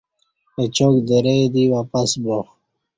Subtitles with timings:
[0.61, 2.37] اچاک درے دی واپس با